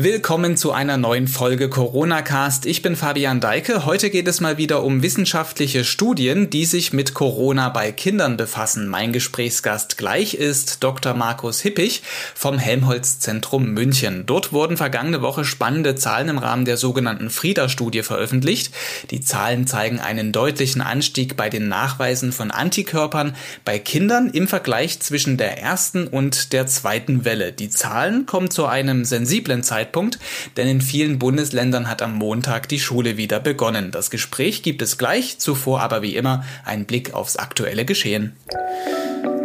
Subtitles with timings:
[0.00, 2.66] Willkommen zu einer neuen Folge Corona Cast.
[2.66, 3.84] Ich bin Fabian Deike.
[3.84, 8.86] Heute geht es mal wieder um wissenschaftliche Studien, die sich mit Corona bei Kindern befassen.
[8.86, 11.14] Mein Gesprächsgast gleich ist Dr.
[11.14, 12.02] Markus Hippich
[12.36, 14.22] vom Helmholtz Zentrum München.
[14.24, 18.72] Dort wurden vergangene Woche spannende Zahlen im Rahmen der sogenannten Frieda-Studie veröffentlicht.
[19.10, 23.34] Die Zahlen zeigen einen deutlichen Anstieg bei den Nachweisen von Antikörpern
[23.64, 27.50] bei Kindern im Vergleich zwischen der ersten und der zweiten Welle.
[27.50, 30.18] Die Zahlen kommen zu einem sensiblen Zeitpunkt Zeitpunkt,
[30.56, 33.90] denn in vielen Bundesländern hat am Montag die Schule wieder begonnen.
[33.90, 38.36] Das Gespräch gibt es gleich, zuvor aber wie immer ein Blick aufs aktuelle Geschehen.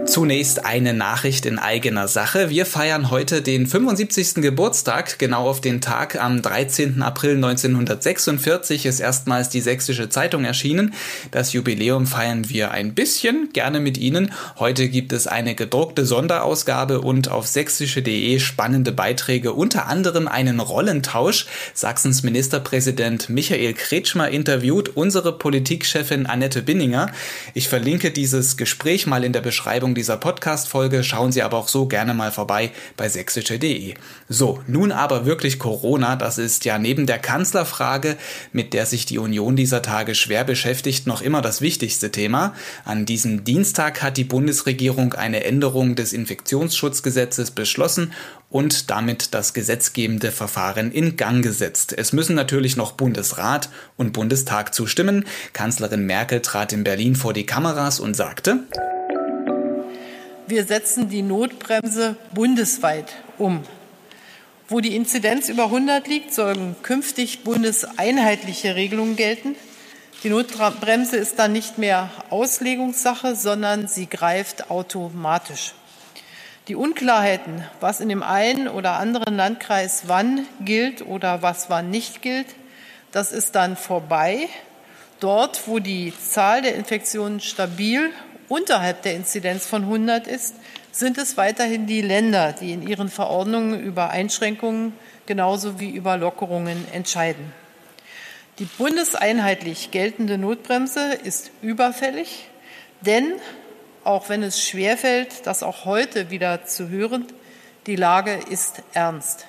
[0.06, 2.50] Zunächst eine Nachricht in eigener Sache.
[2.50, 4.36] Wir feiern heute den 75.
[4.36, 5.18] Geburtstag.
[5.18, 7.02] Genau auf den Tag am 13.
[7.02, 10.94] April 1946 ist erstmals die Sächsische Zeitung erschienen.
[11.32, 14.34] Das Jubiläum feiern wir ein bisschen, gerne mit Ihnen.
[14.60, 21.48] Heute gibt es eine gedruckte Sonderausgabe und auf sächsische.de spannende Beiträge, unter anderem einen Rollentausch.
[21.74, 27.10] Sachsens Ministerpräsident Michael Kretschmer interviewt unsere Politikchefin Annette Binninger.
[27.54, 31.02] Ich verlinke dieses Gespräch mal in der Beschreibung dieser Podcast-Folge.
[31.02, 33.94] Schauen Sie aber auch so gerne mal vorbei bei sächsische.de.
[34.28, 36.18] So, nun aber wirklich Corona.
[36.18, 38.18] Das ist ja neben der Kanzlerfrage,
[38.52, 42.54] mit der sich die Union dieser Tage schwer beschäftigt, noch immer das wichtigste Thema.
[42.84, 48.12] An diesem Dienstag hat die Bundesregierung eine Änderung des Infektionsschutzgesetzes beschlossen
[48.50, 51.96] und damit das gesetzgebende Verfahren in Gang gesetzt.
[51.98, 55.26] Es müssen natürlich noch Bundesrat und Bundestag zustimmen.
[55.54, 58.60] Kanzlerin Merkel trat in Berlin vor die Kameras und sagte,
[60.48, 63.64] wir setzen die Notbremse bundesweit um.
[64.68, 69.56] Wo die Inzidenz über 100 liegt, sollen künftig bundeseinheitliche Regelungen gelten.
[70.24, 75.74] Die Notbremse ist dann nicht mehr Auslegungssache, sondern sie greift automatisch.
[76.70, 82.22] Die Unklarheiten, was in dem einen oder anderen Landkreis wann gilt oder was wann nicht
[82.22, 82.48] gilt,
[83.12, 84.48] das ist dann vorbei.
[85.20, 88.12] Dort, wo die Zahl der Infektionen stabil
[88.50, 90.56] unterhalb der Inzidenz von 100 ist,
[90.92, 94.94] sind es weiterhin die Länder, die in ihren Verordnungen über Einschränkungen
[95.26, 97.52] genauso wie über Lockerungen entscheiden.
[98.60, 102.48] Die bundeseinheitlich geltende Notbremse ist überfällig,
[103.02, 103.34] denn
[104.04, 107.26] auch wenn es schwerfällt, das auch heute wieder zu hören,
[107.88, 109.48] die Lage ist ernst.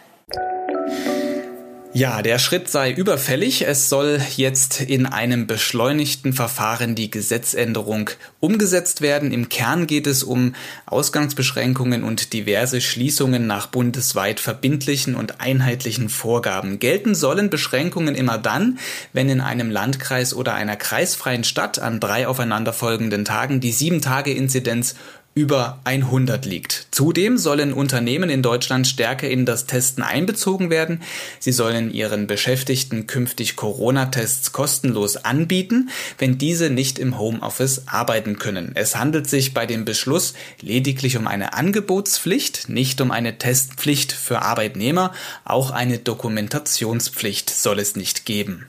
[1.96, 3.68] Ja, der Schritt sei überfällig.
[3.68, 8.10] Es soll jetzt in einem beschleunigten Verfahren die Gesetzänderung
[8.40, 9.30] umgesetzt werden.
[9.30, 10.56] Im Kern geht es um
[10.86, 16.80] Ausgangsbeschränkungen und diverse Schließungen nach bundesweit verbindlichen und einheitlichen Vorgaben.
[16.80, 18.80] Gelten sollen Beschränkungen immer dann,
[19.12, 24.96] wenn in einem Landkreis oder einer kreisfreien Stadt an drei aufeinanderfolgenden Tagen die Sieben-Tage-Inzidenz
[25.34, 26.86] über 100 liegt.
[26.92, 31.02] Zudem sollen Unternehmen in Deutschland stärker in das Testen einbezogen werden.
[31.40, 38.72] Sie sollen ihren Beschäftigten künftig Corona-Tests kostenlos anbieten, wenn diese nicht im Homeoffice arbeiten können.
[38.74, 44.42] Es handelt sich bei dem Beschluss lediglich um eine Angebotspflicht, nicht um eine Testpflicht für
[44.42, 45.12] Arbeitnehmer.
[45.44, 48.66] Auch eine Dokumentationspflicht soll es nicht geben.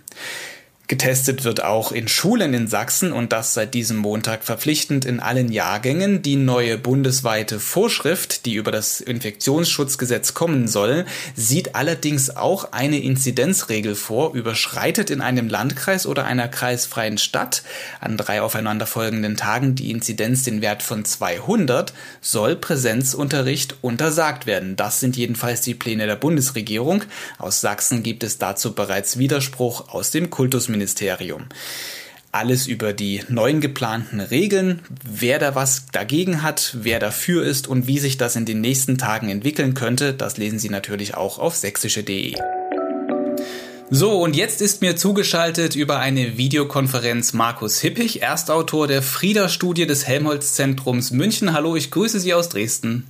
[0.88, 5.52] Getestet wird auch in Schulen in Sachsen und das seit diesem Montag verpflichtend in allen
[5.52, 6.22] Jahrgängen.
[6.22, 13.96] Die neue bundesweite Vorschrift, die über das Infektionsschutzgesetz kommen soll, sieht allerdings auch eine Inzidenzregel
[13.96, 14.36] vor.
[14.36, 17.64] Überschreitet in einem Landkreis oder einer kreisfreien Stadt
[18.00, 24.76] an drei aufeinanderfolgenden Tagen die Inzidenz den Wert von 200, soll Präsenzunterricht untersagt werden.
[24.76, 27.06] Das sind jedenfalls die Pläne der Bundesregierung.
[27.40, 30.75] Aus Sachsen gibt es dazu bereits Widerspruch aus dem Kultusministerium.
[30.76, 31.46] Bundesministerium.
[32.32, 37.88] Alles über die neuen geplanten Regeln, wer da was dagegen hat, wer dafür ist und
[37.88, 41.56] wie sich das in den nächsten Tagen entwickeln könnte, das lesen Sie natürlich auch auf
[41.56, 42.36] sächsische.de.
[43.90, 50.06] So, und jetzt ist mir zugeschaltet über eine Videokonferenz Markus Hippich, Erstautor der Frieda-Studie des
[50.06, 51.54] Helmholtz-Zentrums München.
[51.54, 53.08] Hallo, ich grüße Sie aus Dresden.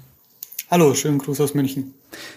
[0.75, 1.93] Hallo, schönen Gruß aus München.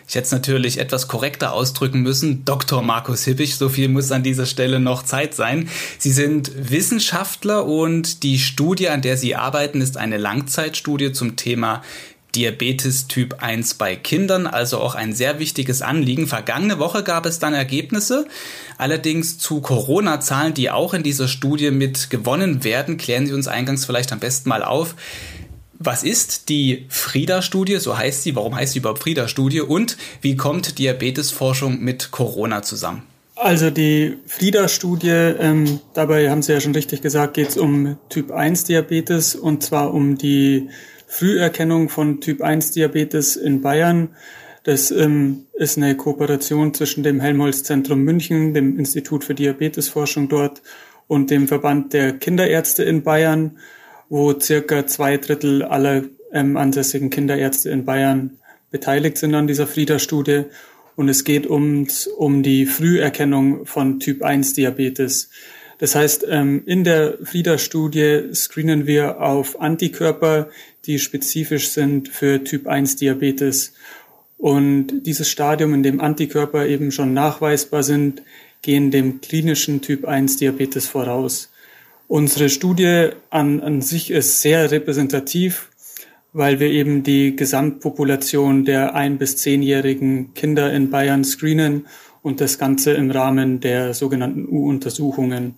[0.07, 2.45] Ich hätte es natürlich etwas korrekter ausdrücken müssen.
[2.45, 2.83] Dr.
[2.83, 5.69] Markus Hippich, so viel muss an dieser Stelle noch Zeit sein.
[5.99, 11.83] Sie sind Wissenschaftler und die Studie, an der Sie arbeiten, ist eine Langzeitstudie zum Thema
[12.37, 16.29] Diabetes Typ 1 bei Kindern, also auch ein sehr wichtiges Anliegen.
[16.29, 18.29] Vergangene Woche gab es dann Ergebnisse,
[18.77, 22.99] allerdings zu Corona-Zahlen, die auch in dieser Studie mit gewonnen werden.
[22.99, 24.95] Klären Sie uns eingangs vielleicht am besten mal auf.
[25.79, 27.77] Was ist die Frieda-Studie?
[27.77, 28.35] So heißt sie.
[28.35, 29.61] Warum heißt sie überhaupt Frieda-Studie?
[29.61, 33.03] Und wie kommt Diabetesforschung mit Corona zusammen?
[33.37, 38.33] Also die Frieda-Studie, ähm, dabei haben Sie ja schon richtig gesagt, geht es um Typ
[38.33, 40.71] 1 Diabetes und zwar um die
[41.07, 44.09] Früherkennung von Typ 1 Diabetes in Bayern.
[44.65, 50.61] Das ähm, ist eine Kooperation zwischen dem Helmholtz Zentrum München, dem Institut für Diabetesforschung dort
[51.07, 53.59] und dem Verband der Kinderärzte in Bayern,
[54.09, 58.39] wo circa zwei Drittel aller ähm, ansässigen Kinderärzte in Bayern
[58.71, 60.45] beteiligt sind an dieser Frieda-Studie.
[60.97, 65.31] Und es geht ums, um die Früherkennung von Typ 1 Diabetes.
[65.79, 70.49] Das heißt, ähm, in der Frieda-Studie screenen wir auf Antikörper,
[70.87, 73.75] die spezifisch sind für Typ 1 Diabetes.
[74.39, 78.23] Und dieses Stadium, in dem Antikörper eben schon nachweisbar sind,
[78.63, 81.51] gehen dem klinischen Typ 1 Diabetes voraus.
[82.09, 85.69] Unsere Studie an, an sich ist sehr repräsentativ,
[86.33, 91.87] weil wir eben die Gesamtpopulation der ein- bis zehnjährigen Kinder in Bayern screenen
[92.23, 95.57] und das Ganze im Rahmen der sogenannten U-Untersuchungen.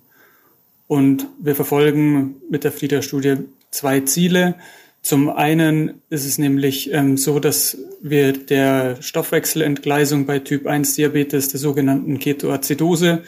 [0.88, 3.36] Und wir verfolgen mit der FLIDA-Studie
[3.70, 4.56] zwei Ziele.
[5.02, 11.48] Zum einen ist es nämlich ähm, so, dass wir der Stoffwechselentgleisung bei Typ 1 Diabetes,
[11.48, 13.22] der sogenannten Ketoazidose,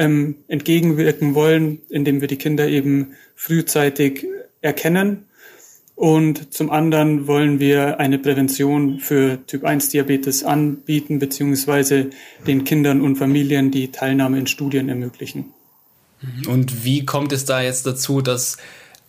[0.00, 4.26] ähm, entgegenwirken wollen, indem wir die Kinder eben frühzeitig
[4.62, 5.26] erkennen.
[5.94, 12.08] Und zum anderen wollen wir eine Prävention für Typ 1 Diabetes anbieten, beziehungsweise
[12.46, 15.52] den Kindern und Familien die Teilnahme in Studien ermöglichen.
[16.48, 18.56] Und wie kommt es da jetzt dazu, dass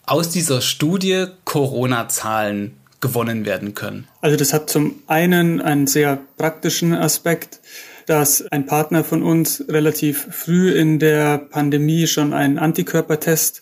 [0.06, 4.08] aus dieser Studie Corona-Zahlen gewonnen werden können?
[4.22, 7.60] Also das hat zum einen einen sehr praktischen Aspekt,
[8.06, 13.62] dass ein Partner von uns relativ früh in der Pandemie schon einen Antikörpertest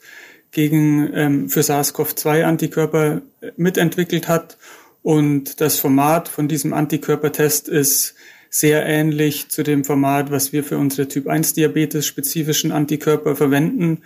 [0.52, 3.22] gegen ähm, für SARS-CoV-2 Antikörper
[3.56, 4.58] mitentwickelt hat
[5.02, 8.16] und das Format von diesem Antikörpertest ist
[8.50, 14.02] sehr ähnlich zu dem Format, was wir für unsere Typ 1 Diabetes spezifischen Antikörper verwenden,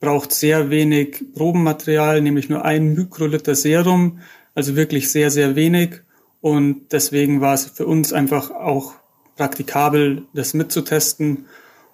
[0.00, 4.20] braucht sehr wenig Probenmaterial, nämlich nur ein Mikroliter Serum,
[4.54, 6.02] also wirklich sehr, sehr wenig.
[6.40, 8.94] Und deswegen war es für uns einfach auch
[9.36, 11.46] praktikabel, das mitzutesten.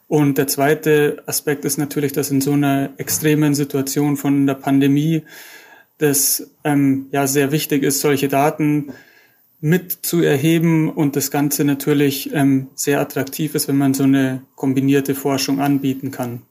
[0.08, 5.22] Und der zweite Aspekt ist natürlich, dass in so einer extremen Situation von der Pandemie
[5.99, 8.93] das ähm, ja sehr wichtig ist, solche Daten
[9.60, 14.43] mit zu erheben und das Ganze natürlich ähm, sehr attraktiv ist, wenn man so eine
[14.55, 16.43] kombinierte Forschung anbieten kann.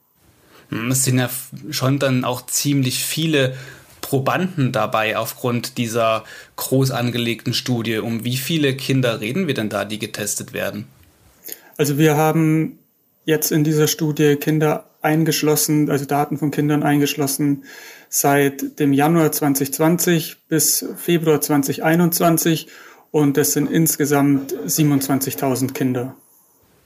[0.90, 1.30] Es sind ja
[1.70, 3.54] schon dann auch ziemlich viele
[4.08, 6.24] Probanden dabei aufgrund dieser
[6.56, 7.98] groß angelegten Studie.
[7.98, 10.86] Um wie viele Kinder reden wir denn da, die getestet werden?
[11.76, 12.78] Also wir haben
[13.26, 17.64] jetzt in dieser Studie Kinder eingeschlossen, also Daten von Kindern eingeschlossen
[18.08, 22.68] seit dem Januar 2020 bis Februar 2021
[23.10, 26.16] und das sind insgesamt 27.000 Kinder.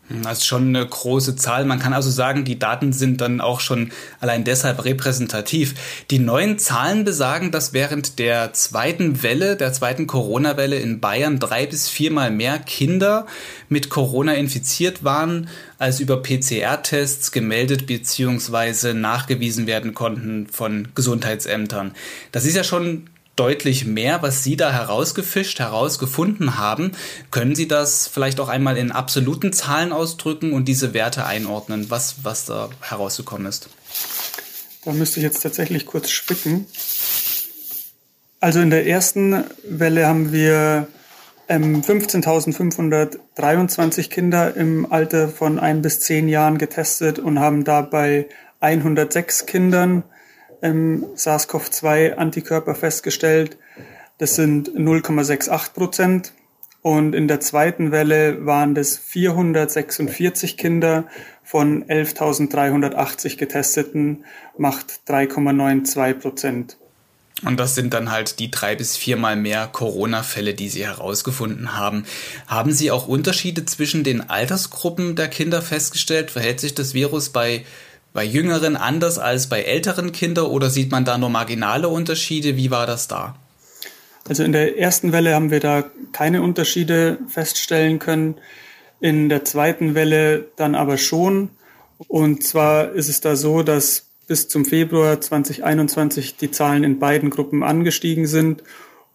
[0.08, 1.64] Das ist schon eine große Zahl.
[1.64, 5.74] Man kann also sagen, die Daten sind dann auch schon allein deshalb repräsentativ.
[6.10, 11.66] Die neuen Zahlen besagen, dass während der zweiten Welle, der zweiten Corona-Welle in Bayern drei
[11.66, 13.26] bis viermal mehr Kinder
[13.68, 18.94] mit Corona infiziert waren, als über PCR-Tests gemeldet bzw.
[18.94, 21.92] nachgewiesen werden konnten von Gesundheitsämtern.
[22.32, 26.92] Das ist ja schon deutlich mehr, was Sie da herausgefischt, herausgefunden haben.
[27.30, 32.24] Können Sie das vielleicht auch einmal in absoluten Zahlen ausdrücken und diese Werte einordnen, was,
[32.24, 33.68] was da herausgekommen ist?
[34.84, 36.66] Da müsste ich jetzt tatsächlich kurz spicken.
[38.40, 40.88] Also in der ersten Welle haben wir
[41.48, 48.26] ähm, 15.523 Kinder im Alter von ein bis zehn Jahren getestet und haben dabei
[48.60, 50.02] 106 Kindern
[50.62, 53.58] ähm, SARS-CoV-2-Antikörper festgestellt.
[54.18, 56.32] Das sind 0,68 Prozent.
[56.80, 61.04] Und in der zweiten Welle waren das 446 Kinder
[61.44, 64.24] von 11.380 Getesteten,
[64.58, 66.76] macht 3,92 Prozent.
[67.44, 72.04] Und das sind dann halt die drei bis viermal mehr Corona-Fälle, die Sie herausgefunden haben.
[72.46, 76.30] Haben Sie auch Unterschiede zwischen den Altersgruppen der Kinder festgestellt?
[76.30, 77.64] Verhält sich das Virus bei
[78.12, 82.56] bei Jüngeren anders als bei älteren Kindern oder sieht man da nur marginale Unterschiede?
[82.56, 83.36] Wie war das da?
[84.28, 88.36] Also in der ersten Welle haben wir da keine Unterschiede feststellen können.
[89.00, 91.50] In der zweiten Welle dann aber schon.
[92.08, 97.30] Und zwar ist es da so, dass bis zum Februar 2021 die Zahlen in beiden
[97.30, 98.62] Gruppen angestiegen sind.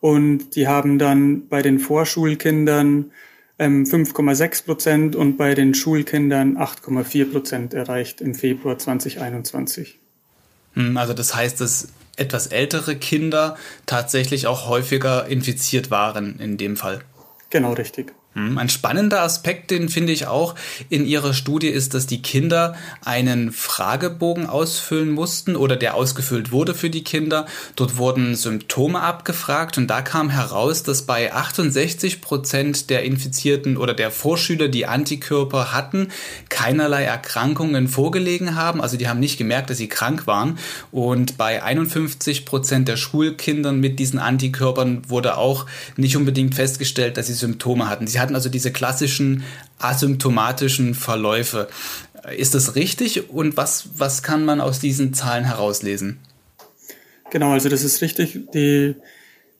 [0.01, 3.11] Und die haben dann bei den Vorschulkindern
[3.59, 9.99] 5,6 ähm, Prozent und bei den Schulkindern 8,4 Prozent erreicht im Februar 2021.
[10.73, 16.77] Hm, also das heißt, dass etwas ältere Kinder tatsächlich auch häufiger infiziert waren in dem
[16.77, 17.01] Fall.
[17.49, 18.13] Genau richtig.
[18.38, 20.53] Hm, ein spannender Aspekt, den finde ich auch
[20.89, 26.75] in Ihrer Studie, ist, dass die Kinder einen Fragebogen ausfüllen mussten oder der ausgefüllt wurde
[26.75, 27.48] für die Kinder.
[27.75, 33.96] Dort wurden Symptome abgefragt und da kam heraus, dass bei 68 Prozent der Infizierten oder
[33.96, 36.10] der Vorschüler, die Antikörper hatten,
[36.50, 38.82] keinerlei Erkrankungen vorgelegen haben.
[38.82, 40.60] Also die haben nicht gemerkt, dass sie krank waren.
[40.91, 45.65] Und bei 51 Prozent der Schulkindern mit diesen Antikörpern wurde auch
[45.96, 48.06] nicht unbedingt festgestellt, dass sie Symptome hatten.
[48.06, 49.43] Sie hatten also diese klassischen
[49.79, 51.67] asymptomatischen Verläufe.
[52.36, 56.19] Ist das richtig und was, was kann man aus diesen Zahlen herauslesen?
[57.29, 58.39] Genau, also das ist richtig.
[58.53, 58.96] Die,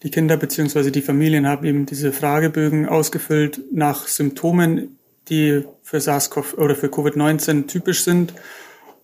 [0.04, 0.92] die Kinder bzw.
[0.92, 4.98] die Familien haben eben diese Fragebögen ausgefüllt nach Symptomen,
[5.30, 8.34] die für SARS-CoV oder für Covid-19 typisch sind.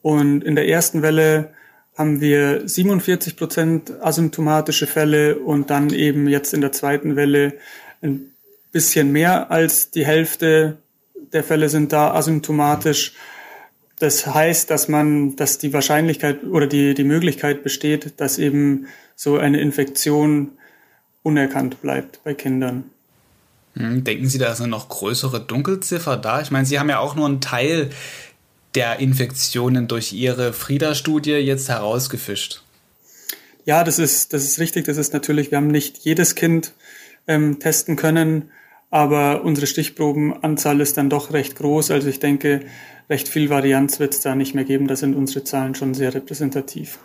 [0.01, 1.53] Und in der ersten Welle
[1.98, 7.53] haben wir 47 Prozent asymptomatische Fälle und dann eben jetzt in der zweiten Welle
[8.01, 8.32] ein
[8.74, 10.80] bisschen mehr als die Hälfte
[11.32, 13.13] der Fälle sind da asymptomatisch.
[14.00, 19.38] Das heißt, dass man, dass die Wahrscheinlichkeit oder die, die Möglichkeit besteht, dass eben so
[19.38, 20.51] eine Infektion
[21.22, 22.84] unerkannt bleibt bei Kindern.
[23.75, 26.42] Hm, denken Sie, da ist eine noch größere Dunkelziffer da?
[26.42, 27.89] Ich meine, Sie haben ja auch nur einen Teil
[28.75, 32.63] der Infektionen durch Ihre Frieda-Studie jetzt herausgefischt.
[33.65, 34.86] Ja, das ist, das ist richtig.
[34.86, 36.74] Das ist natürlich, wir haben nicht jedes Kind
[37.27, 38.51] ähm, testen können.
[38.93, 41.89] Aber unsere Stichprobenanzahl ist dann doch recht groß.
[41.89, 42.59] Also ich denke,
[43.09, 44.88] recht viel Varianz wird es da nicht mehr geben.
[44.88, 47.00] Da sind unsere Zahlen schon sehr repräsentativ.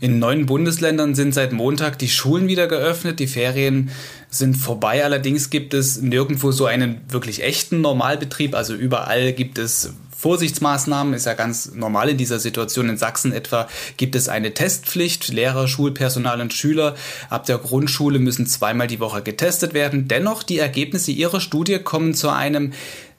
[0.00, 3.18] In neun Bundesländern sind seit Montag die Schulen wieder geöffnet.
[3.18, 3.90] Die Ferien
[4.30, 5.04] sind vorbei.
[5.04, 8.54] Allerdings gibt es nirgendwo so einen wirklich echten Normalbetrieb.
[8.54, 9.92] Also überall gibt es
[10.24, 12.88] Vorsichtsmaßnahmen ist ja ganz normal in dieser Situation.
[12.88, 15.28] In Sachsen etwa gibt es eine Testpflicht.
[15.28, 16.94] Lehrer, Schulpersonal und Schüler
[17.28, 20.08] ab der Grundschule müssen zweimal die Woche getestet werden.
[20.08, 22.72] Dennoch, die Ergebnisse ihrer Studie kommen zu einem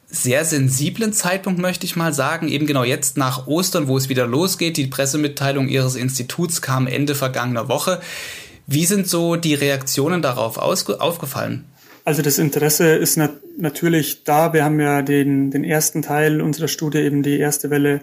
[0.08, 2.48] sehr sensiblen Zeitpunkt, möchte ich mal sagen.
[2.48, 4.76] Eben genau jetzt nach Ostern, wo es wieder losgeht.
[4.76, 8.02] Die Pressemitteilung ihres Instituts kam Ende vergangener Woche.
[8.66, 11.66] Wie sind so die Reaktionen darauf aufgefallen?
[12.06, 14.54] Also das Interesse ist nat natürlich da.
[14.54, 18.02] Wir haben ja den, den ersten Teil unserer Studie, eben die erste Welle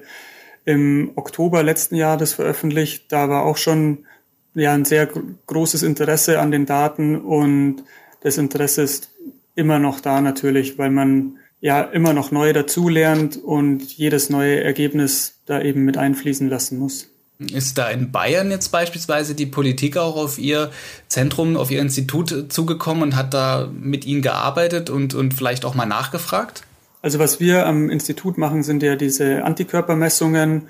[0.65, 3.13] im Oktober letzten Jahres veröffentlicht.
[3.13, 4.07] Da war auch schon
[4.55, 5.09] ja ein sehr
[5.47, 7.85] großes Interesse an den Daten und
[8.23, 9.11] das Interesse ist
[9.55, 15.43] immer noch da natürlich, weil man ja immer noch neu dazulernt und jedes neue Ergebnis
[15.47, 17.12] da eben mit einfließen lassen muss.
[17.49, 20.71] Ist da in Bayern jetzt beispielsweise die Politik auch auf ihr
[21.09, 25.75] Zentrum, auf ihr Institut zugekommen und hat da mit ihnen gearbeitet und, und vielleicht auch
[25.75, 26.65] mal nachgefragt?
[27.03, 30.69] Also was wir am Institut machen, sind ja diese Antikörpermessungen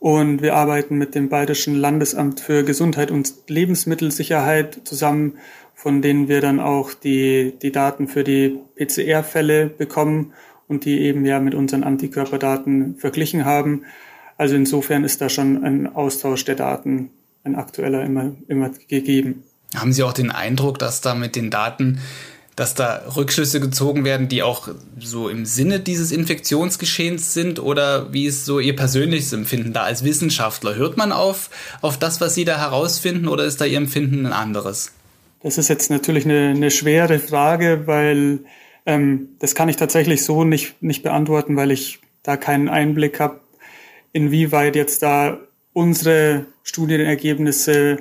[0.00, 5.38] und wir arbeiten mit dem Bayerischen Landesamt für Gesundheit und Lebensmittelsicherheit zusammen,
[5.74, 10.32] von denen wir dann auch die, die Daten für die PCR-Fälle bekommen
[10.66, 13.84] und die eben ja mit unseren Antikörperdaten verglichen haben.
[14.38, 17.10] Also insofern ist da schon ein Austausch der Daten,
[17.42, 19.42] ein aktueller immer, immer gegeben.
[19.74, 21.98] Haben Sie auch den Eindruck, dass da mit den Daten,
[22.54, 24.68] dass da Rückschlüsse gezogen werden, die auch
[24.98, 27.58] so im Sinne dieses Infektionsgeschehens sind?
[27.58, 30.76] Oder wie ist so Ihr persönliches Empfinden da als Wissenschaftler?
[30.76, 31.50] Hört man auf,
[31.82, 34.92] auf das, was Sie da herausfinden oder ist da Ihr Empfinden ein anderes?
[35.42, 38.40] Das ist jetzt natürlich eine, eine schwere Frage, weil
[38.86, 43.40] ähm, das kann ich tatsächlich so nicht, nicht beantworten, weil ich da keinen Einblick habe
[44.12, 45.40] inwieweit jetzt da
[45.72, 47.98] unsere Studienergebnisse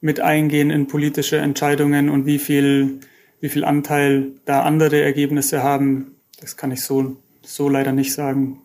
[0.00, 3.00] mit eingehen in politische Entscheidungen und wie viel,
[3.40, 8.58] wie viel Anteil da andere Ergebnisse haben, das kann ich so, so leider nicht sagen.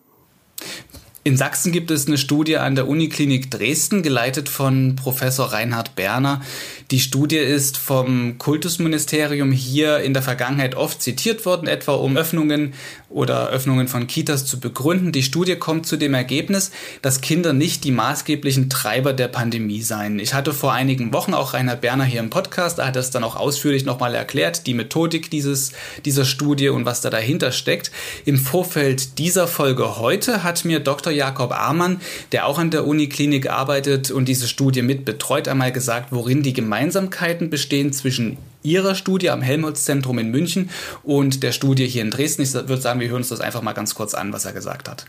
[1.27, 6.44] In Sachsen gibt es eine Studie an der Uniklinik Dresden, geleitet von Professor Reinhard Berner.
[6.91, 12.75] Die Studie ist vom Kultusministerium hier in der Vergangenheit oft zitiert worden, etwa um Öffnungen
[13.10, 15.12] oder Öffnungen von Kitas zu begründen.
[15.12, 16.70] Die Studie kommt zu dem Ergebnis,
[17.01, 20.20] dass Kinder nicht die maßgeblichen Treiber der Pandemie seien.
[20.20, 23.24] Ich hatte vor einigen Wochen auch Reinhard Berner hier im Podcast, er hat das dann
[23.24, 25.72] auch ausführlich nochmal erklärt, die Methodik dieses,
[26.05, 27.89] dieser Studie und was da dahinter steckt.
[28.25, 31.14] Im Vorfeld dieser Folge heute hat mir Dr.
[31.15, 32.00] Jakob Amann,
[32.31, 36.53] der auch an der Uniklinik arbeitet und diese Studie mit betreut, einmal gesagt, worin die
[36.53, 40.69] Gemeinsamkeiten bestehen zwischen ihrer Studie am Helmholtz-Zentrum in München
[41.03, 42.41] und der Studie hier in Dresden.
[42.41, 44.89] Ich würde sagen, wir hören uns das einfach mal ganz kurz an, was er gesagt
[44.89, 45.05] hat.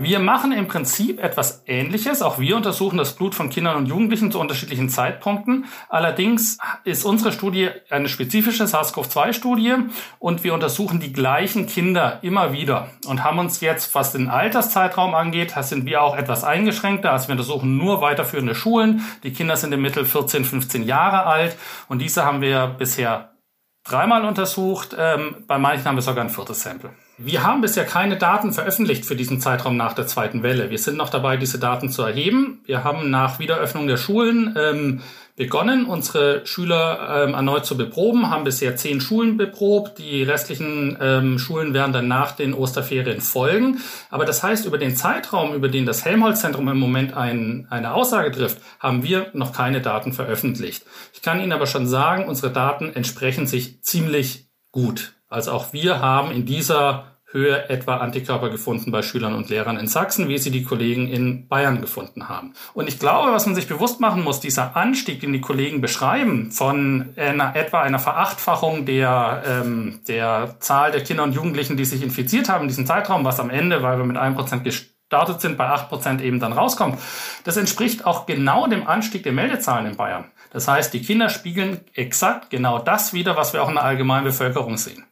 [0.00, 2.22] Wir machen im Prinzip etwas Ähnliches.
[2.22, 5.64] Auch wir untersuchen das Blut von Kindern und Jugendlichen zu unterschiedlichen Zeitpunkten.
[5.88, 9.74] Allerdings ist unsere Studie eine spezifische SARS-CoV-2-Studie
[10.20, 15.16] und wir untersuchen die gleichen Kinder immer wieder und haben uns jetzt, was den Alterszeitraum
[15.16, 17.10] angeht, sind wir auch etwas eingeschränkter.
[17.10, 19.04] Also wir untersuchen nur weiterführende Schulen.
[19.24, 21.56] Die Kinder sind im Mittel 14, 15 Jahre alt
[21.88, 23.32] und diese haben wir bisher
[23.82, 24.94] dreimal untersucht.
[24.96, 26.92] Ähm, bei manchen haben wir sogar ein viertes Sample.
[27.20, 30.70] Wir haben bisher keine Daten veröffentlicht für diesen Zeitraum nach der zweiten Welle.
[30.70, 32.60] Wir sind noch dabei, diese Daten zu erheben.
[32.64, 35.00] Wir haben nach Wiederöffnung der Schulen ähm,
[35.34, 39.98] begonnen, unsere Schüler ähm, erneut zu beproben, haben bisher zehn Schulen beprobt.
[39.98, 43.80] Die restlichen ähm, Schulen werden dann nach den Osterferien folgen.
[44.10, 48.30] Aber das heißt, über den Zeitraum, über den das Helmholtz-Zentrum im Moment ein, eine Aussage
[48.30, 50.84] trifft, haben wir noch keine Daten veröffentlicht.
[51.12, 55.17] Ich kann Ihnen aber schon sagen, unsere Daten entsprechen sich ziemlich gut.
[55.28, 59.86] Also auch wir haben in dieser Höhe etwa Antikörper gefunden bei Schülern und Lehrern in
[59.86, 62.54] Sachsen, wie sie die Kollegen in Bayern gefunden haben.
[62.72, 66.50] Und ich glaube, was man sich bewusst machen muss, dieser Anstieg, den die Kollegen beschreiben,
[66.52, 72.02] von einer, etwa einer Verachtfachung der, ähm, der Zahl der Kinder und Jugendlichen, die sich
[72.02, 75.58] infiziert haben in diesem Zeitraum, was am Ende, weil wir mit einem Prozent gestartet sind,
[75.58, 76.98] bei acht Prozent eben dann rauskommt,
[77.44, 80.24] das entspricht auch genau dem Anstieg der Meldezahlen in Bayern.
[80.50, 84.24] Das heißt, die Kinder spiegeln exakt genau das wieder, was wir auch in der allgemeinen
[84.24, 85.04] Bevölkerung sehen.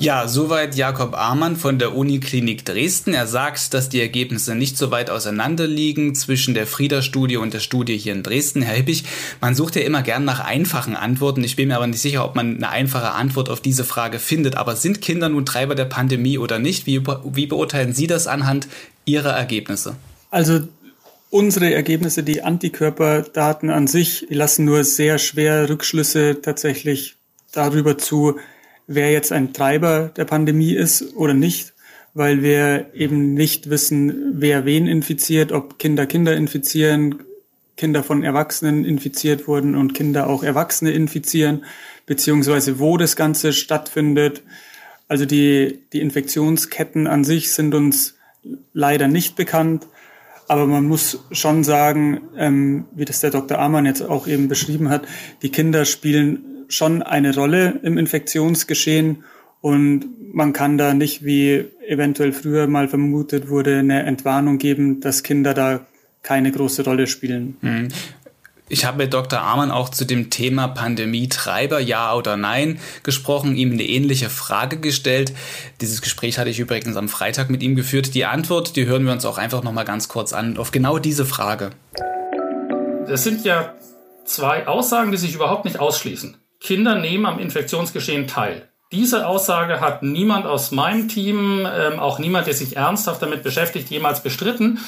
[0.00, 3.14] Ja, soweit Jakob Amann von der Uniklinik Dresden.
[3.14, 7.58] Er sagt, dass die Ergebnisse nicht so weit auseinander liegen zwischen der Frieda-Studie und der
[7.58, 8.62] Studie hier in Dresden.
[8.62, 9.02] Herr Hippich,
[9.40, 11.42] man sucht ja immer gern nach einfachen Antworten.
[11.42, 14.56] Ich bin mir aber nicht sicher, ob man eine einfache Antwort auf diese Frage findet.
[14.56, 16.86] Aber sind Kinder nun Treiber der Pandemie oder nicht?
[16.86, 18.68] Wie, wie beurteilen Sie das anhand
[19.04, 19.96] Ihrer Ergebnisse?
[20.30, 20.60] Also
[21.30, 27.16] unsere Ergebnisse, die Antikörperdaten an sich, lassen nur sehr schwer Rückschlüsse tatsächlich
[27.50, 28.36] darüber zu,
[28.88, 31.74] wer jetzt ein Treiber der Pandemie ist oder nicht,
[32.14, 37.20] weil wir eben nicht wissen, wer wen infiziert, ob Kinder Kinder infizieren,
[37.76, 41.64] Kinder von Erwachsenen infiziert wurden und Kinder auch Erwachsene infizieren,
[42.06, 44.42] beziehungsweise wo das Ganze stattfindet.
[45.06, 48.16] Also die, die Infektionsketten an sich sind uns
[48.72, 49.86] leider nicht bekannt.
[50.48, 53.58] Aber man muss schon sagen, ähm, wie das der Dr.
[53.58, 55.06] Amann jetzt auch eben beschrieben hat,
[55.42, 59.24] die Kinder spielen schon eine Rolle im Infektionsgeschehen
[59.60, 65.22] und man kann da nicht, wie eventuell früher mal vermutet wurde, eine Entwarnung geben, dass
[65.22, 65.86] Kinder da
[66.22, 67.56] keine große Rolle spielen.
[67.60, 67.88] Hm.
[68.70, 69.40] Ich habe mit Dr.
[69.40, 75.32] Amann auch zu dem Thema Pandemietreiber, ja oder nein, gesprochen, ihm eine ähnliche Frage gestellt.
[75.80, 78.14] Dieses Gespräch hatte ich übrigens am Freitag mit ihm geführt.
[78.14, 81.24] Die Antwort, die hören wir uns auch einfach nochmal ganz kurz an, auf genau diese
[81.24, 81.70] Frage.
[83.08, 83.74] Das sind ja
[84.26, 86.36] zwei Aussagen, die sich überhaupt nicht ausschließen.
[86.60, 88.68] Kinder nehmen am Infektionsgeschehen teil.
[88.90, 93.90] Diese Aussage hat niemand aus meinem Team, ähm, auch niemand, der sich ernsthaft damit beschäftigt,
[93.90, 94.78] jemals bestritten.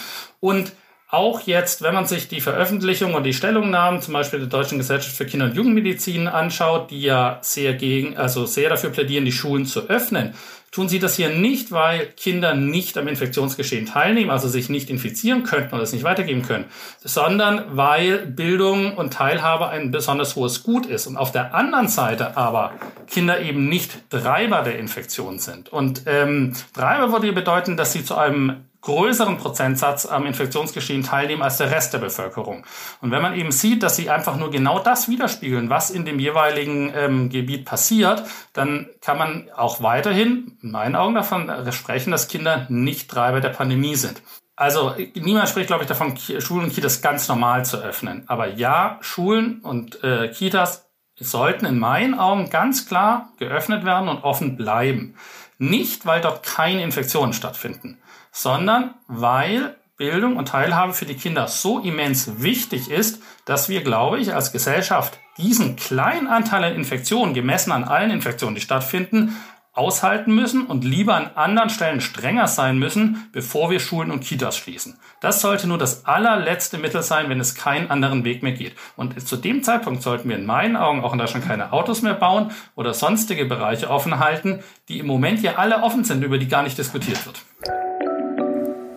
[0.41, 0.73] Und
[1.11, 5.17] auch jetzt, wenn man sich die Veröffentlichung und die Stellungnahmen zum Beispiel der Deutschen Gesellschaft
[5.17, 9.67] für Kinder- und Jugendmedizin anschaut, die ja sehr gegen, also sehr dafür plädieren, die Schulen
[9.67, 10.35] zu öffnen,
[10.71, 15.43] tun sie das hier nicht, weil Kinder nicht am Infektionsgeschehen teilnehmen, also sich nicht infizieren
[15.43, 16.67] könnten oder es nicht weitergeben können,
[17.03, 21.09] sondern weil Bildung und Teilhabe ein besonders hohes Gut ist.
[21.09, 22.75] Und auf der anderen Seite aber
[23.09, 25.73] Kinder eben nicht Treiber der Infektion sind.
[25.73, 31.59] Und ähm, Treiber würde bedeuten, dass sie zu einem größeren Prozentsatz am Infektionsgeschehen teilnehmen als
[31.59, 32.65] der Rest der Bevölkerung.
[33.01, 36.19] Und wenn man eben sieht, dass sie einfach nur genau das widerspiegeln, was in dem
[36.19, 42.29] jeweiligen ähm, Gebiet passiert, dann kann man auch weiterhin, in meinen Augen, davon sprechen, dass
[42.29, 44.23] Kinder nicht Treiber der Pandemie sind.
[44.57, 48.25] Also niemand spricht, glaube ich, davon, Schulen und Kitas ganz normal zu öffnen.
[48.27, 54.23] Aber ja, Schulen und äh, Kitas sollten in meinen Augen ganz klar geöffnet werden und
[54.23, 55.15] offen bleiben.
[55.57, 57.99] Nicht, weil dort keine Infektionen stattfinden,
[58.33, 64.19] sondern weil Bildung und Teilhabe für die Kinder so immens wichtig ist, dass wir, glaube
[64.19, 69.37] ich, als Gesellschaft diesen kleinen Anteil an Infektionen, gemessen an allen Infektionen, die stattfinden,
[69.73, 74.57] aushalten müssen und lieber an anderen Stellen strenger sein müssen, bevor wir Schulen und Kitas
[74.57, 74.99] schließen.
[75.21, 78.75] Das sollte nur das allerletzte Mittel sein, wenn es keinen anderen Weg mehr geht.
[78.97, 82.15] Und zu dem Zeitpunkt sollten wir in meinen Augen auch in Deutschland keine Autos mehr
[82.15, 86.49] bauen oder sonstige Bereiche offen halten, die im Moment ja alle offen sind, über die
[86.49, 87.45] gar nicht diskutiert wird.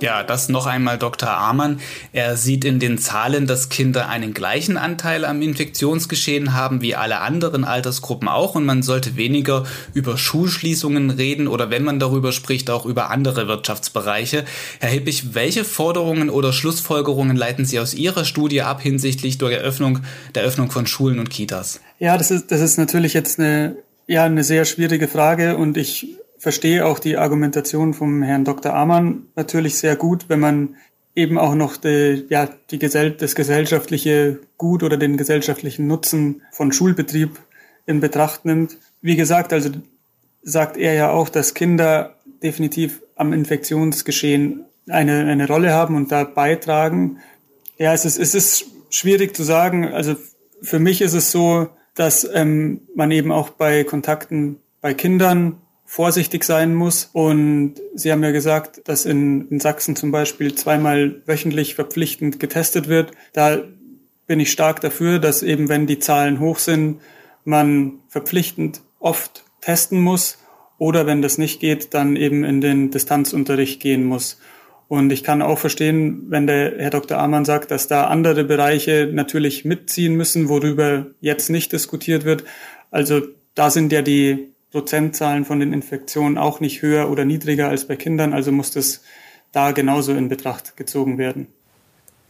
[0.04, 1.30] Ja, das noch einmal Dr.
[1.30, 1.80] Amann.
[2.12, 7.22] Er sieht in den Zahlen, dass Kinder einen gleichen Anteil am Infektionsgeschehen haben wie alle
[7.22, 9.64] anderen Altersgruppen auch und man sollte weniger
[9.94, 14.44] über Schulschließungen reden oder wenn man darüber spricht, auch über andere Wirtschaftsbereiche.
[14.82, 20.00] Herr Hippich, welche Forderungen oder Schlussfolgerungen leiten Sie aus Ihrer Studie ab hinsichtlich der Eröffnung,
[20.36, 21.80] der Öffnung von Schulen und Kitas?
[22.00, 26.18] Ja, das ist, das ist natürlich jetzt eine, ja, eine sehr schwierige Frage und ich
[26.44, 28.74] verstehe auch die Argumentation vom Herrn Dr.
[28.74, 30.76] Amann natürlich sehr gut, wenn man
[31.16, 36.74] eben auch noch die, ja, die Gesell das gesellschaftliche Gut oder den gesellschaftlichen Nutzen von
[36.74, 37.40] Schulbetrieb
[37.86, 38.78] in Betracht nimmt.
[39.02, 39.70] Wie gesagt, also
[40.42, 46.26] sagt er ja auch, dass Kinder definitiv am Infektionsgeschehen eine, eine Rolle haben und da
[46.26, 47.20] beitragen.
[47.78, 49.88] Ja, es ist, es ist schwierig zu sagen.
[49.88, 50.18] Also
[50.62, 55.62] für mich ist es so, dass ähm, man eben auch bei Kontakten bei Kindern
[55.94, 57.12] vorsichtig sein muss.
[57.14, 62.88] Und Sie haben ja gesagt, dass in, in Sachsen zum Beispiel zweimal wöchentlich verpflichtend getestet
[62.88, 63.12] wird.
[63.32, 63.60] Da
[64.26, 67.00] bin ich stark dafür, dass eben, wenn die Zahlen hoch sind,
[67.46, 70.40] man verpflichtend oft testen muss
[70.80, 74.40] oder wenn das nicht geht, dann eben in den Distanzunterricht gehen muss.
[74.88, 77.20] Und ich kann auch verstehen, wenn der Herr Dr.
[77.20, 82.46] Amann sagt, dass da andere Bereiche natürlich mitziehen müssen, worüber jetzt nicht diskutiert wird.
[82.90, 83.22] Also
[83.54, 87.96] da sind ja die Prozentzahlen von den Infektionen auch nicht höher oder niedriger als bei
[87.96, 89.04] Kindern, also muss das
[89.52, 91.46] da genauso in Betracht gezogen werden.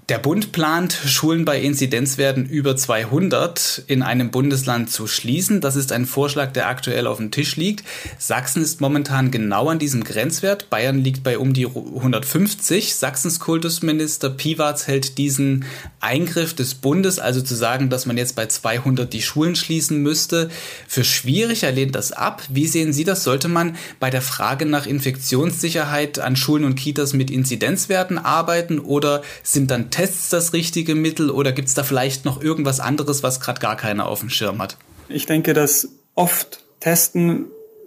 [0.09, 5.61] Der Bund plant, Schulen bei Inzidenzwerten über 200 in einem Bundesland zu schließen.
[5.61, 7.85] Das ist ein Vorschlag, der aktuell auf dem Tisch liegt.
[8.19, 10.69] Sachsen ist momentan genau an diesem Grenzwert.
[10.69, 12.95] Bayern liegt bei um die 150.
[12.95, 15.63] Sachsens Kultusminister Piwatz hält diesen
[16.01, 20.49] Eingriff des Bundes, also zu sagen, dass man jetzt bei 200 die Schulen schließen müsste,
[20.85, 21.63] für schwierig.
[21.63, 22.43] Er lehnt das ab.
[22.49, 23.23] Wie sehen Sie das?
[23.23, 29.21] Sollte man bei der Frage nach Infektionssicherheit an Schulen und Kitas mit Inzidenzwerten arbeiten oder
[29.43, 33.39] sind dann Tests das richtige Mittel oder gibt es da vielleicht noch irgendwas anderes, was
[33.39, 34.75] gerade gar keiner auf dem Schirm hat?
[35.07, 37.45] Ich denke, dass oft Testen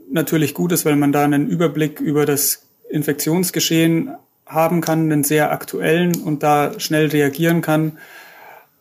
[0.09, 4.14] natürlich gut ist, weil man da einen Überblick über das Infektionsgeschehen
[4.47, 7.99] haben kann, einen sehr aktuellen und da schnell reagieren kann.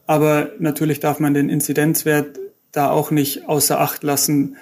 [0.05, 2.37] Aber natürlich darf man den Inzidenzwert
[2.71, 4.57] da auch nicht außer Acht lassen,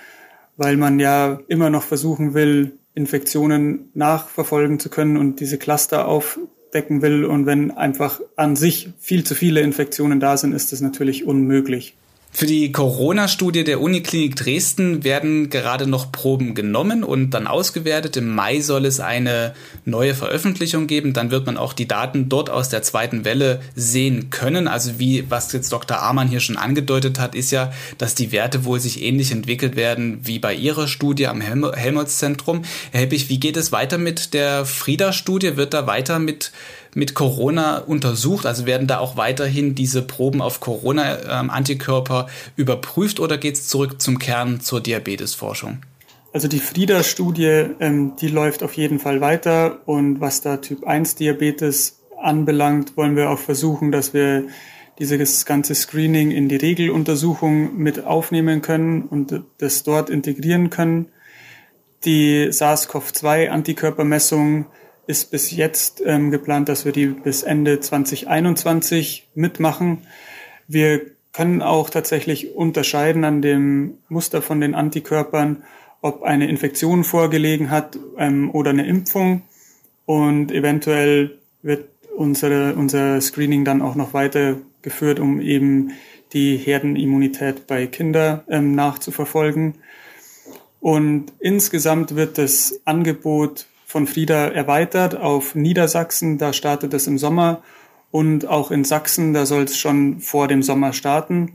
[0.56, 6.40] weil man ja immer noch versuchen will, Infektionen nachverfolgen zu können und diese Cluster auf,
[6.74, 7.26] decken will.
[7.26, 11.96] Und wenn einfach an sich viel zu viele Infektionen da sind, ist das natürlich unmöglich.
[12.36, 18.18] Für die Corona-Studie der Uniklinik Dresden werden gerade noch Proben genommen und dann ausgewertet.
[18.18, 19.54] Im Mai soll es eine
[19.86, 21.14] neue Veröffentlichung geben.
[21.14, 24.68] Dann wird man auch die Daten dort aus der zweiten Welle sehen können.
[24.68, 26.02] Also wie, was jetzt Dr.
[26.02, 30.20] Amann hier schon angedeutet hat, ist ja, dass die Werte wohl sich ähnlich entwickelt werden
[30.24, 32.64] wie bei Ihrer Studie am Helmholtz-Zentrum.
[32.92, 35.56] Herr Heppich, wie geht es weiter mit der Frieda-Studie?
[35.56, 36.52] Wird da weiter mit
[36.96, 38.46] mit Corona untersucht?
[38.46, 44.20] Also werden da auch weiterhin diese Proben auf Corona-Antikörper überprüft oder geht es zurück zum
[44.20, 45.80] Kern zur Diabetesforschung?
[46.34, 52.98] Also die FRIDA-Studie, ähm, die läuft auf jeden Fall weiter und was da Typ-1-Diabetes anbelangt,
[52.98, 54.48] wollen wir auch versuchen, dass wir
[55.00, 61.08] dieses ganze Screening in die Regeluntersuchung mit aufnehmen können und das dort integrieren können.
[62.06, 64.66] Die SARS-CoV-2-Antikörpermessung
[65.08, 70.00] ist bis jetzt ähm, geplant, dass wir die bis Ende 2021 mitmachen.
[70.68, 71.02] Wir
[71.34, 75.64] können auch tatsächlich unterscheiden an dem Muster von den Antikörpern,
[76.02, 79.42] ob eine Infektion vorgelegen hat ähm, oder eine Impfung.
[80.06, 85.92] Und eventuell wird unsere, unser Screening dann auch noch weitergeführt, um eben
[86.34, 89.76] die Herdenimmunität bei Kindern ähm, nachzuverfolgen.
[90.80, 96.40] Und insgesamt wird das Angebot von Frieda erweitert auf Niedersachsen.
[96.40, 97.62] Da startet es im Sommer.
[98.10, 101.54] Und auch in Sachsen, da soll es schon vor dem Sommer starten.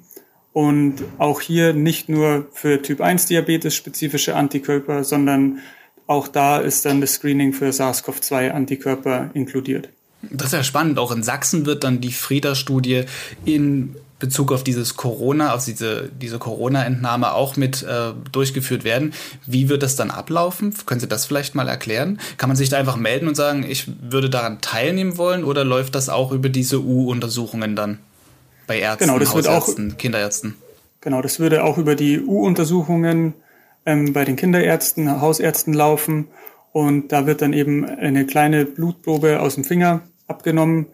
[0.52, 5.58] Und auch hier nicht nur für Typ 1 Diabetes spezifische Antikörper, sondern
[6.06, 9.88] auch da ist dann das Screening für SARS-CoV-2 Antikörper inkludiert.
[10.22, 11.00] Das ist ja spannend.
[11.00, 13.06] Auch in Sachsen wird dann die Frieda-Studie
[13.46, 19.12] in Bezug auf dieses Corona, auf diese, diese Corona-Entnahme auch mit äh, durchgeführt werden.
[19.46, 20.74] Wie wird das dann ablaufen?
[20.86, 22.18] Können Sie das vielleicht mal erklären?
[22.36, 25.94] Kann man sich da einfach melden und sagen, ich würde daran teilnehmen wollen oder läuft
[25.94, 27.98] das auch über diese U-Untersuchungen dann
[28.66, 30.54] bei Ärzten, genau, das Hausärzten, wird auch, Kinderärzten?
[31.00, 33.34] Genau, das würde auch über die U-Untersuchungen
[33.86, 36.28] ähm, bei den Kinderärzten, Hausärzten laufen
[36.72, 40.86] und da wird dann eben eine kleine Blutprobe aus dem Finger abgenommen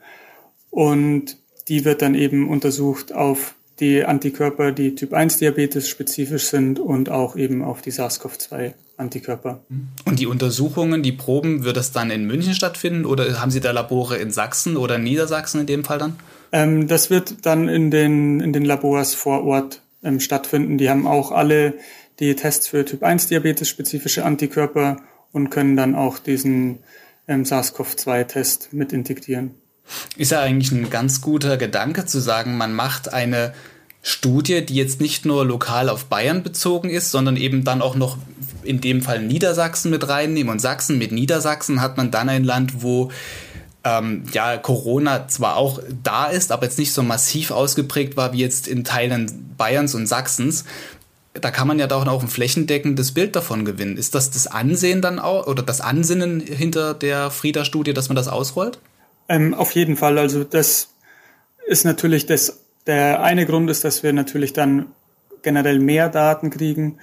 [0.71, 1.37] und
[1.69, 7.11] die wird dann eben untersucht auf die Antikörper, die Typ 1 Diabetes spezifisch sind und
[7.11, 9.65] auch eben auf die SARS-CoV-2 Antikörper.
[10.05, 13.73] Und die Untersuchungen, die Proben, wird das dann in München stattfinden oder haben Sie da
[13.73, 16.17] Labore in Sachsen oder Niedersachsen in dem Fall dann?
[16.53, 20.79] Ähm, das wird dann in den, in den Labors vor Ort ähm, stattfinden.
[20.79, 21.75] Die haben auch alle
[22.21, 24.99] die Tests für Typ 1 Diabetes spezifische Antikörper
[25.33, 26.79] und können dann auch diesen
[27.27, 29.57] ähm, SARS-CoV-2-Test mit integrieren.
[30.17, 33.53] Ist ja eigentlich ein ganz guter Gedanke zu sagen, man macht eine
[34.03, 38.19] Studie, die jetzt nicht nur lokal auf Bayern bezogen ist, sondern eben dann auch noch
[38.63, 40.53] in dem Fall Niedersachsen mit reinnehmen.
[40.53, 43.11] Und Sachsen mit Niedersachsen hat man dann ein Land, wo
[43.83, 48.41] ähm, ja Corona zwar auch da ist, aber jetzt nicht so massiv ausgeprägt war wie
[48.41, 50.65] jetzt in Teilen Bayerns und Sachsens.
[51.33, 53.97] Da kann man ja da auch ein flächendeckendes Bild davon gewinnen.
[53.97, 58.29] Ist das das Ansehen dann auch oder das Ansinnen hinter der Frieda-Studie, dass man das
[58.29, 58.79] ausrollt?
[59.29, 60.19] Ähm, auf jeden Fall.
[60.19, 60.95] Also das
[61.67, 64.87] ist natürlich das, der eine Grund ist, dass wir natürlich dann
[65.43, 66.99] generell mehr Daten kriegen,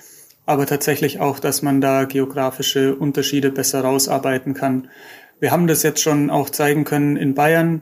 [0.46, 4.90] aber tatsächlich auch, dass man da geografische Unterschiede besser rausarbeiten kann.
[5.40, 7.82] Wir haben das jetzt schon auch zeigen können in Bayern,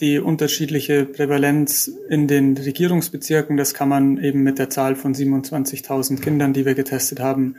[0.00, 3.56] die unterschiedliche Prävalenz in den Regierungsbezirken.
[3.56, 7.56] Das kann man eben mit der Zahl von 27.000 Kindern, die wir getestet haben,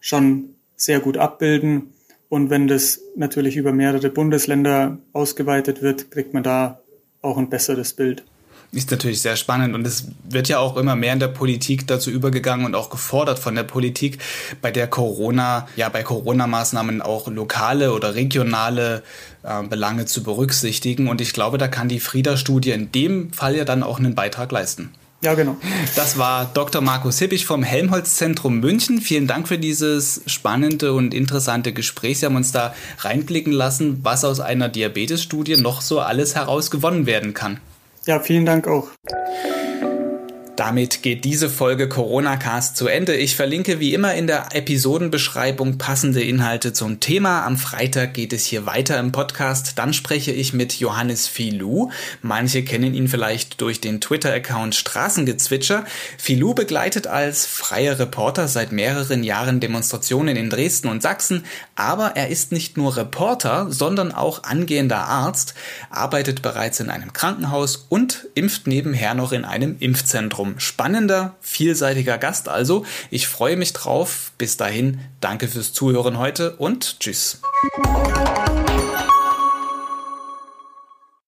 [0.00, 1.94] schon sehr gut abbilden.
[2.28, 6.80] Und wenn das natürlich über mehrere Bundesländer ausgeweitet wird, kriegt man da
[7.22, 8.24] auch ein besseres Bild.
[8.70, 12.10] Ist natürlich sehr spannend und es wird ja auch immer mehr in der Politik dazu
[12.10, 14.18] übergegangen und auch gefordert von der Politik,
[14.60, 19.02] bei der Corona, ja, bei Corona-Maßnahmen auch lokale oder regionale
[19.42, 21.08] äh, Belange zu berücksichtigen.
[21.08, 24.52] Und ich glaube, da kann die Frieda-Studie in dem Fall ja dann auch einen Beitrag
[24.52, 24.90] leisten.
[25.20, 25.56] Ja, genau.
[25.96, 26.80] Das war Dr.
[26.80, 29.00] Markus Hippich vom Helmholtz-Zentrum München.
[29.00, 32.20] Vielen Dank für dieses spannende und interessante Gespräch.
[32.20, 37.34] Sie haben uns da reinblicken lassen, was aus einer Diabetes-Studie noch so alles herausgewonnen werden
[37.34, 37.58] kann.
[38.06, 38.88] Ja, vielen Dank auch.
[40.68, 43.16] Damit geht diese Folge Corona Cast zu Ende.
[43.16, 47.46] Ich verlinke wie immer in der Episodenbeschreibung passende Inhalte zum Thema.
[47.46, 49.78] Am Freitag geht es hier weiter im Podcast.
[49.78, 51.90] Dann spreche ich mit Johannes Filou.
[52.20, 55.86] Manche kennen ihn vielleicht durch den Twitter-Account Straßengezwitscher.
[56.18, 61.46] Filou begleitet als freier Reporter seit mehreren Jahren Demonstrationen in Dresden und Sachsen.
[61.76, 65.54] Aber er ist nicht nur Reporter, sondern auch angehender Arzt,
[65.88, 70.57] arbeitet bereits in einem Krankenhaus und impft nebenher noch in einem Impfzentrum.
[70.58, 72.84] Spannender, vielseitiger Gast also.
[73.10, 74.32] Ich freue mich drauf.
[74.38, 77.40] Bis dahin, danke fürs Zuhören heute und tschüss.